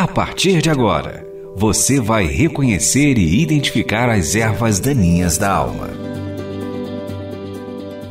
[0.00, 5.90] A partir de agora, você vai reconhecer e identificar as ervas daninhas da alma.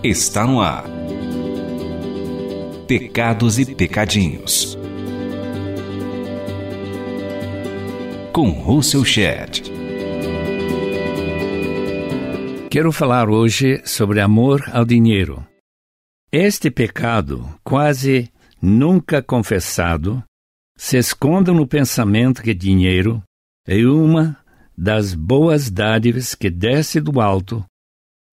[0.04, 0.86] Está no ar.
[2.88, 4.78] Pecados e Pecadinhos.
[8.32, 9.64] Com Russell Shedd.
[12.70, 15.44] Quero falar hoje sobre amor ao dinheiro.
[16.32, 20.24] Este pecado, quase nunca confessado,
[20.78, 23.24] se esconde no pensamento que dinheiro
[23.68, 24.38] é uma
[24.78, 27.66] das boas dádivas que desce do alto,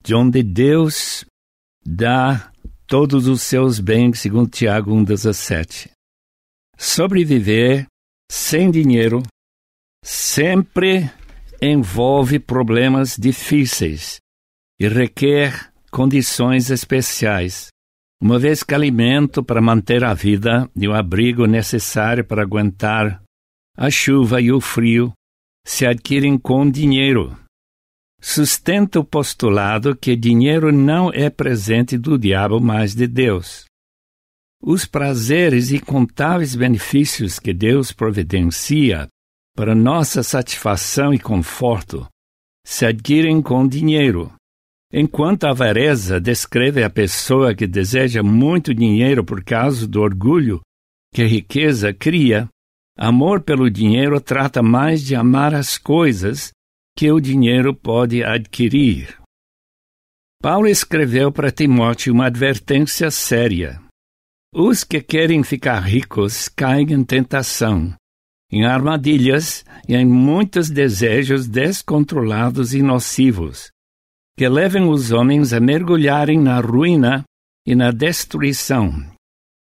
[0.04, 1.24] de onde Deus
[1.86, 2.52] dá
[2.86, 5.90] todos os seus bens, segundo Tiago 1,17.
[6.76, 7.86] Sobreviver
[8.30, 9.22] sem dinheiro
[10.04, 11.10] sempre
[11.62, 14.18] envolve problemas difíceis
[14.78, 17.68] e requer condições especiais,
[18.20, 23.22] uma vez que alimento para manter a vida e o abrigo necessário para aguentar
[23.76, 25.12] a chuva e o frio
[25.66, 27.36] se adquirem com dinheiro.
[28.20, 33.66] Sustenta o postulado que dinheiro não é presente do diabo, mas de Deus.
[34.62, 39.06] Os prazeres e contáveis benefícios que Deus providencia
[39.54, 42.06] para nossa satisfação e conforto
[42.64, 44.32] se adquirem com dinheiro.
[44.98, 50.62] Enquanto a avareza descreve a pessoa que deseja muito dinheiro por causa do orgulho
[51.12, 52.48] que a riqueza cria,
[52.96, 56.50] amor pelo dinheiro trata mais de amar as coisas
[56.96, 59.18] que o dinheiro pode adquirir.
[60.42, 63.78] Paulo escreveu para Timóteo uma advertência séria.
[64.54, 67.94] Os que querem ficar ricos caem em tentação,
[68.50, 73.70] em armadilhas e em muitos desejos descontrolados e nocivos,
[74.36, 77.24] que levam os homens a mergulharem na ruína
[77.66, 78.92] e na destruição.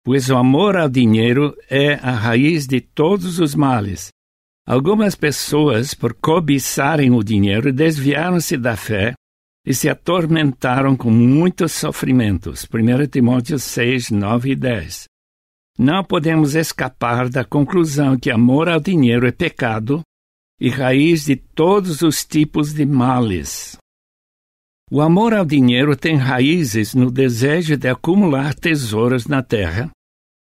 [0.04, 4.08] Pois o amor ao dinheiro é a raiz de todos os males.
[4.66, 9.14] Algumas pessoas, por cobiçarem o dinheiro, desviaram-se da fé
[9.66, 12.64] e se atormentaram com muitos sofrimentos.
[12.64, 15.04] 1 Timóteo 6, 9 e 10.
[15.78, 20.00] Não podemos escapar da conclusão que amor ao dinheiro é pecado
[20.60, 23.79] e raiz de todos os tipos de males.
[24.92, 29.88] O amor ao dinheiro tem raízes no desejo de acumular tesouros na terra,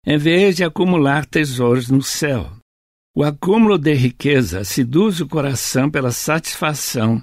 [0.04, 2.50] em vez de acumular tesouros no céu.
[3.14, 7.22] O acúmulo de riqueza seduz o coração pela satisfação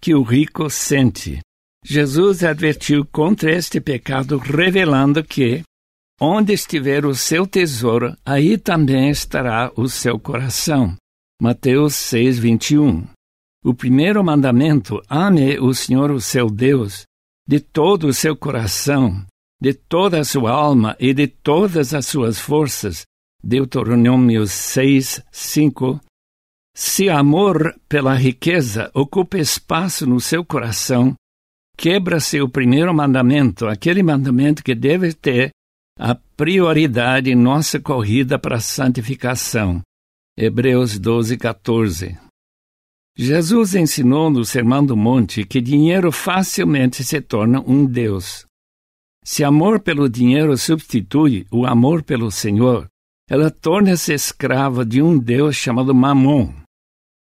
[0.00, 1.40] que o rico sente.
[1.84, 5.62] Jesus advertiu contra este pecado, revelando que,
[6.20, 10.94] onde estiver o seu tesouro, aí também estará o seu coração.
[11.42, 13.08] Mateus 6, 21.
[13.62, 17.04] O primeiro mandamento: ame o Senhor, o seu Deus,
[17.46, 19.24] de todo o seu coração,
[19.60, 23.02] de toda a sua alma e de todas as suas forças.
[23.42, 26.00] Deuteronômio 6, 5.
[26.74, 31.14] Se amor pela riqueza ocupa espaço no seu coração,
[31.76, 35.50] quebra-se o primeiro mandamento, aquele mandamento que deve ter
[35.98, 39.82] a prioridade em nossa corrida para a santificação.
[40.38, 42.29] Hebreus 12, 14.
[43.16, 48.46] Jesus ensinou no Sermão do Monte que dinheiro facilmente se torna um Deus.
[49.24, 52.88] Se amor pelo dinheiro substitui o amor pelo Senhor,
[53.28, 56.52] ela torna-se escrava de um Deus chamado Mamon.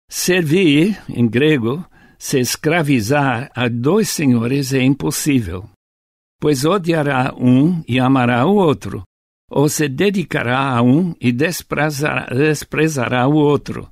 [0.10, 1.86] Servir, em grego,
[2.20, 5.68] se escravizar a dois senhores é impossível,
[6.40, 9.04] pois odiará um e amará o outro,
[9.50, 13.90] ou se dedicará a um e desprezará, desprezará o outro.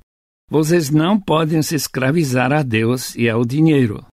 [0.50, 4.04] Vocês não podem se escravizar a Deus e ao dinheiro.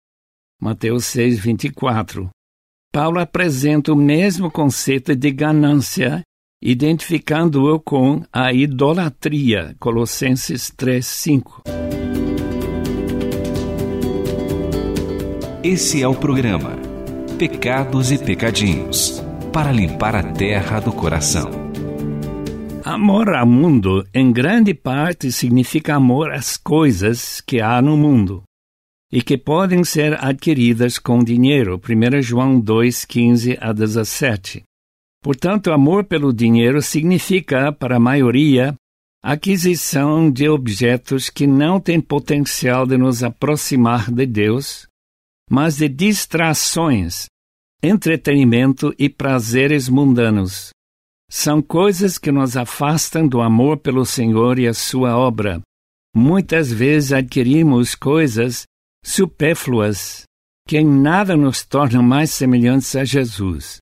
[0.60, 2.28] Mateus 6, 24.
[2.92, 6.20] Paulo apresenta o mesmo conceito de ganância,
[6.62, 9.74] identificando-o com a idolatria.
[9.80, 11.62] Colossenses 3, 5.
[15.64, 16.76] Esse é o programa
[17.38, 19.22] Pecados e Pecadinhos
[19.54, 21.65] para limpar a terra do coração.
[22.88, 28.44] Amor ao mundo, em grande parte, significa amor às coisas que há no mundo
[29.12, 31.80] e que podem ser adquiridas com dinheiro.
[31.82, 34.62] 1 João 2, 15 a 17.
[35.20, 38.76] Portanto, amor pelo dinheiro significa, para a maioria,
[39.20, 44.86] aquisição de objetos que não têm potencial de nos aproximar de Deus,
[45.50, 47.26] mas de distrações,
[47.82, 50.75] entretenimento e prazeres mundanos.
[51.30, 55.60] São coisas que nos afastam do amor pelo Senhor e a sua obra.
[56.14, 58.64] Muitas vezes adquirimos coisas
[59.04, 60.24] supérfluas
[60.66, 63.78] que em nada nos tornam mais semelhantes a Jesus.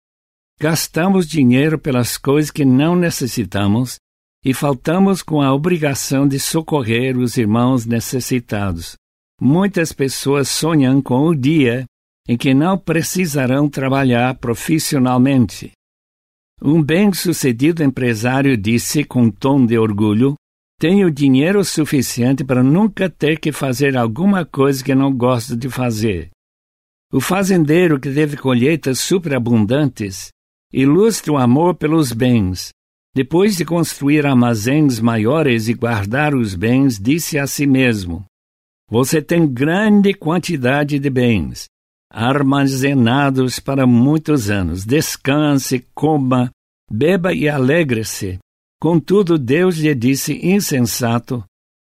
[0.61, 3.97] Gastamos dinheiro pelas coisas que não necessitamos
[4.45, 8.95] e faltamos com a obrigação de socorrer os irmãos necessitados.
[9.41, 11.85] Muitas pessoas sonham com o dia
[12.29, 15.73] em que não precisarão trabalhar profissionalmente.
[16.67, 20.35] Um bem-sucedido empresário disse com tom de orgulho:
[20.81, 26.31] Tenho dinheiro suficiente para nunca ter que fazer alguma coisa que não gosto de fazer.
[27.13, 30.31] O fazendeiro que teve colheitas superabundantes
[30.73, 32.71] ilustra o amor pelos bens.
[33.15, 38.25] Depois de construir armazéns maiores e guardar os bens, disse a si mesmo:
[38.89, 41.67] Você tem grande quantidade de bens
[42.15, 44.85] armazenados para muitos anos.
[44.85, 46.51] Descanse, coma,
[46.91, 48.39] beba e alegre-se.
[48.81, 51.43] Contudo, Deus lhe disse, insensato,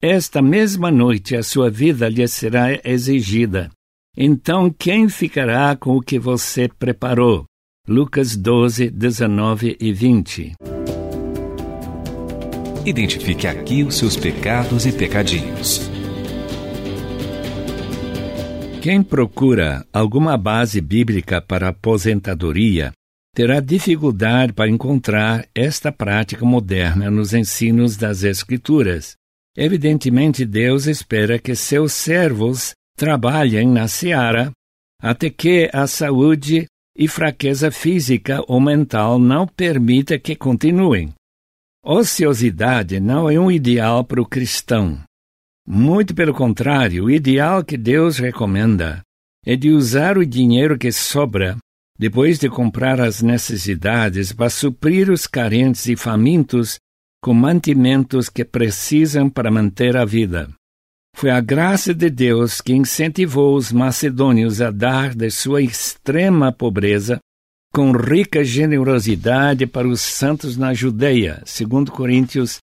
[0.01, 3.69] esta mesma noite a sua vida lhe será exigida.
[4.15, 7.45] Então quem ficará com o que você preparou?
[7.87, 10.53] Lucas 12, 19 e 20.
[12.85, 15.96] Identifique aqui os seus pecados e pecadinhos.
[18.87, 22.93] Quem procura alguma base bíblica para aposentadoria
[23.35, 29.17] terá dificuldade para encontrar esta prática moderna nos ensinos das Escrituras.
[29.57, 34.51] Evidentemente, Deus espera que seus servos trabalhem na seara
[35.01, 36.65] até que a saúde
[36.97, 41.13] e fraqueza física ou mental não permita que continuem.
[41.83, 44.97] Ociosidade não é um ideal para o cristão.
[45.69, 49.01] Muito pelo contrário, o ideal que Deus recomenda
[49.45, 51.57] é de usar o dinheiro que sobra
[51.99, 56.79] depois de comprar as necessidades para suprir os carentes e famintos
[57.21, 60.49] com mantimentos que precisam para manter a vida.
[61.13, 67.19] Foi a graça de Deus que incentivou os macedônios a dar de sua extrema pobreza
[67.73, 72.59] com rica generosidade para os santos na Judeia, segundo Coríntios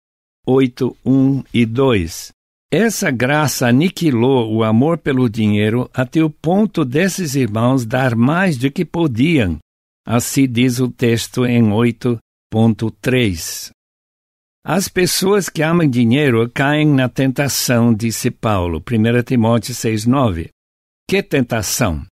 [0.47, 2.33] 8, 1 e 2.
[2.77, 8.69] Essa graça aniquilou o amor pelo dinheiro até o ponto desses irmãos dar mais do
[8.69, 9.59] que podiam.
[10.05, 13.71] Assim diz o texto em 8.3.
[14.67, 20.49] As pessoas que amam dinheiro caem na tentação, disse Paulo, 1 Timóteo 6,9.
[21.09, 22.05] Que tentação!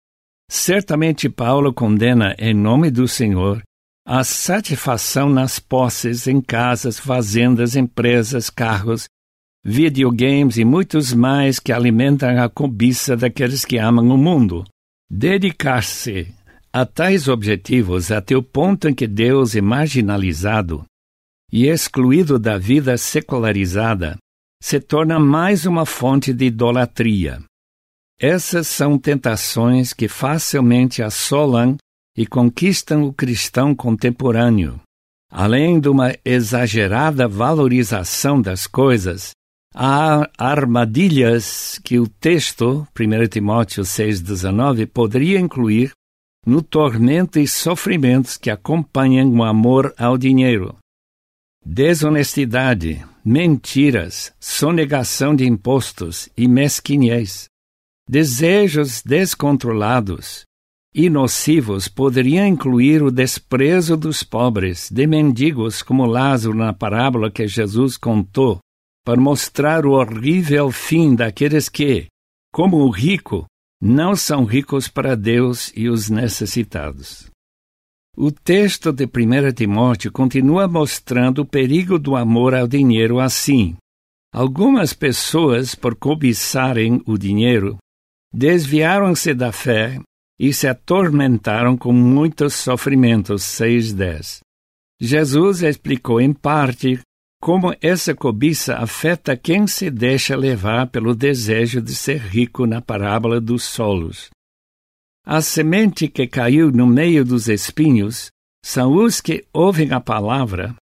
[0.48, 3.64] Certamente Paulo condena, em nome do Senhor,
[4.06, 9.10] a satisfação nas posses, em casas, fazendas, empresas, carros,
[9.64, 14.64] videogames e muitos mais que alimentam a cobiça daqueles que amam o mundo.
[15.10, 16.34] Dedicar-se
[16.74, 20.86] a tais objetivos até o ponto em que Deus é marginalizado
[21.52, 24.18] e excluído da vida secularizada
[24.62, 27.44] se torna mais uma fonte de idolatria.
[28.20, 31.76] Essas são tentações que facilmente assolam
[32.16, 34.80] e conquistam o cristão contemporâneo.
[35.30, 39.32] Além de uma exagerada valorização das coisas,
[39.74, 45.94] Há armadilhas que o texto, 1 Timóteo 6,19, poderia incluir
[46.46, 50.76] no tormento e sofrimentos que acompanham o amor ao dinheiro.
[51.66, 57.46] Desonestidade, mentiras, sonegação de impostos e mesquinhez.
[58.10, 60.44] Desejos descontrolados
[60.94, 67.48] e nocivos poderiam incluir o desprezo dos pobres, de mendigos como Lázaro na parábola que
[67.48, 68.60] Jesus contou
[69.04, 72.08] para mostrar o horrível fim daqueles que,
[72.54, 73.46] como o rico,
[73.82, 77.32] não são ricos para Deus e os necessitados.
[78.16, 83.76] O texto de 1 Timóteo continua mostrando o perigo do amor ao dinheiro assim.
[84.34, 87.78] Algumas pessoas, por cobiçarem o dinheiro,
[88.34, 90.00] desviaram-se da fé
[90.40, 93.44] e se atormentaram com muitos sofrimentos.
[93.44, 94.42] 6.10.
[95.00, 97.00] Jesus explicou em parte
[97.42, 103.42] como essa cobiça afeta quem se deixa levar pelo desejo de ser rico na parábola
[103.42, 104.30] dos solos.
[105.26, 108.30] A semente que caiu no meio dos espinhos
[108.64, 110.76] são os que ouvem a palavra,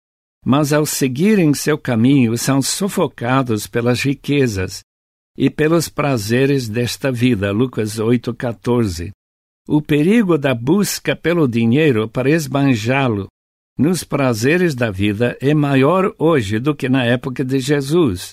[0.43, 4.81] mas ao seguirem seu caminho são sufocados pelas riquezas
[5.37, 7.51] e pelos prazeres desta vida.
[7.51, 9.11] Lucas 8,14.
[9.67, 13.27] O perigo da busca pelo dinheiro para esbanjá-lo
[13.77, 18.31] nos prazeres da vida é maior hoje do que na época de Jesus.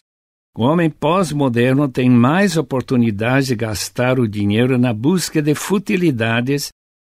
[0.57, 6.71] O homem pós-moderno tem mais oportunidade de gastar o dinheiro na busca de futilidades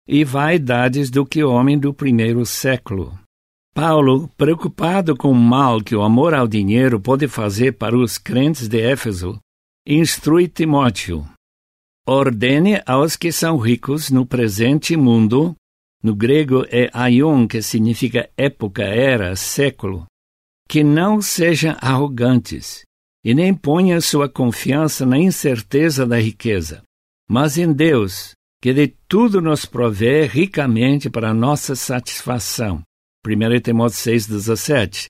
[0.06, 3.18] e vaidades do que o homem do primeiro século.
[3.74, 8.66] Paulo, preocupado com o mal que o amor ao dinheiro pode fazer para os crentes
[8.66, 9.38] de Éfeso,
[9.86, 11.24] instrui Timóteo:
[12.06, 15.54] ordene aos que são ricos no presente mundo
[16.02, 20.06] no grego é aion, que significa época, era, século,
[20.68, 22.82] que não sejam arrogantes
[23.24, 26.82] e nem ponham sua confiança na incerteza da riqueza,
[27.28, 32.82] mas em Deus, que de tudo nos provê ricamente para nossa satisfação.
[33.26, 35.06] 1 Timóteo 6,17.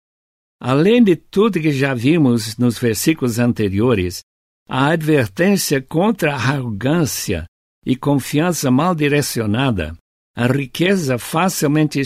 [0.61, 4.23] Além de tudo que já vimos nos versículos anteriores,
[4.69, 7.45] a advertência contra a arrogância
[7.87, 9.97] e confiança mal direcionada,
[10.39, 12.01] a riqueza facilmente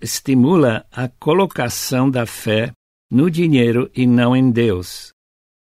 [0.00, 2.72] estimula a colocação da fé
[3.12, 5.12] no dinheiro e não em Deus.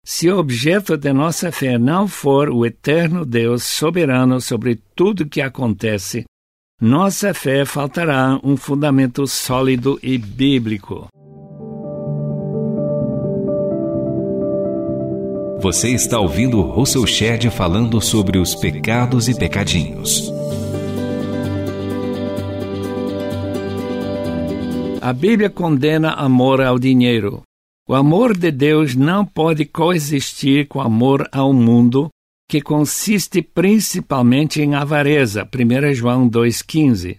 [0.05, 5.39] Se o objeto de nossa fé não for o eterno Deus soberano sobre tudo que
[5.39, 6.25] acontece,
[6.81, 11.07] nossa fé faltará um fundamento sólido e bíblico.
[15.61, 20.37] Você está ouvindo Russell Shedd falando sobre os pecados e pecadinhos.
[25.09, 27.41] A Bíblia condena amor ao dinheiro.
[27.87, 32.09] O amor de Deus não pode coexistir com amor ao mundo,
[32.47, 35.49] que consiste principalmente em avareza.
[35.51, 37.15] 1 João 2,15.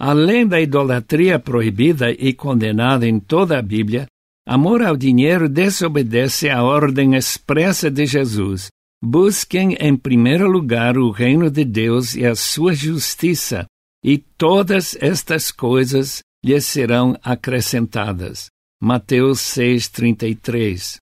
[0.00, 4.06] Além da idolatria proibida e condenada em toda a Bíblia,
[4.48, 8.68] Amor ao dinheiro desobedece à ordem expressa de Jesus.
[9.04, 13.66] Busquem em primeiro lugar o reino de Deus e a sua justiça,
[14.02, 18.48] e todas estas coisas lhes serão acrescentadas.
[18.80, 20.98] Mateus 6:33.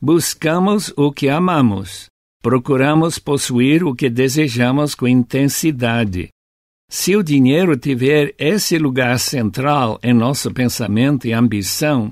[0.00, 2.06] Buscamos o que amamos.
[2.42, 6.30] Procuramos possuir o que desejamos com intensidade.
[6.88, 12.10] Se o dinheiro tiver esse lugar central em nosso pensamento e ambição,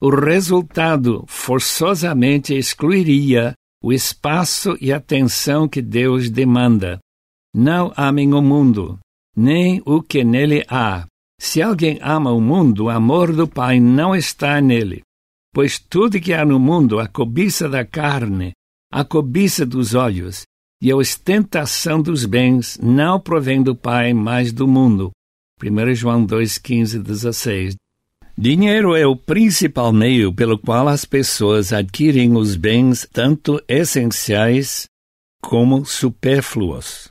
[0.00, 3.52] o resultado forçosamente excluiria
[3.82, 6.98] o espaço e atenção que Deus demanda.
[7.54, 8.98] Não amem o mundo,
[9.36, 11.06] nem o que nele há.
[11.38, 15.02] Se alguém ama o mundo, o amor do Pai não está nele.
[15.52, 18.52] Pois tudo que há no mundo, a cobiça da carne,
[18.92, 20.44] a cobiça dos olhos
[20.80, 25.10] e a ostentação dos bens, não provém do Pai, mas do mundo.
[25.62, 27.76] 1 João 2, 15, 16.
[28.36, 34.86] Dinheiro é o principal meio pelo qual as pessoas adquirem os bens tanto essenciais
[35.40, 37.08] como supérfluos.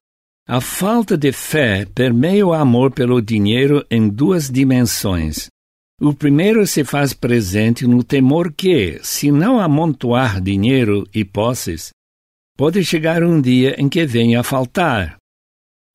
[0.47, 5.47] A falta de fé permeia o amor pelo dinheiro em duas dimensões.
[5.99, 11.89] O primeiro se faz presente no temor que, se não amontoar dinheiro e posses,
[12.55, 15.17] pode chegar um dia em que venha a faltar.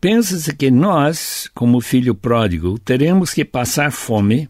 [0.00, 4.48] Pensa-se que nós, como filho pródigo, teremos que passar fome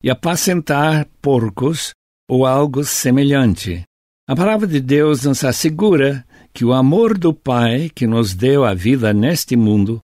[0.00, 1.90] e apacentar porcos
[2.30, 3.82] ou algo semelhante.
[4.28, 8.72] A palavra de Deus nos assegura que o amor do Pai que nos deu a
[8.72, 10.00] vida neste mundo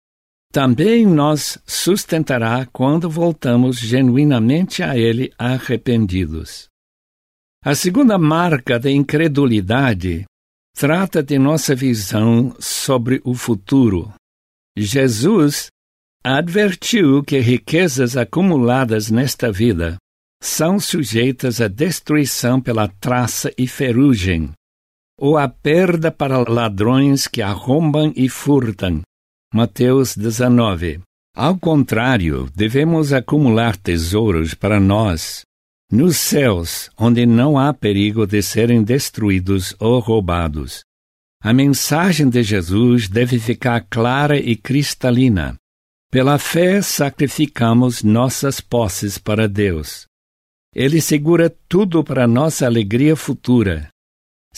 [0.52, 6.68] também nos sustentará quando voltamos genuinamente a Ele arrependidos.
[7.64, 10.24] A segunda marca da incredulidade
[10.74, 14.12] trata de nossa visão sobre o futuro.
[14.76, 15.66] Jesus
[16.24, 19.96] advertiu que riquezas acumuladas nesta vida
[20.40, 24.52] são sujeitas à destruição pela traça e ferrugem,
[25.18, 29.02] ou à perda para ladrões que arrombam e furtam.
[29.52, 31.00] Mateus 19.
[31.34, 35.44] Ao contrário, devemos acumular tesouros para nós
[35.90, 40.82] nos céus, onde não há perigo de serem destruídos ou roubados.
[41.40, 45.54] A mensagem de Jesus deve ficar clara e cristalina.
[46.10, 50.06] Pela fé sacrificamos nossas posses para Deus.
[50.74, 53.88] Ele segura tudo para nossa alegria futura.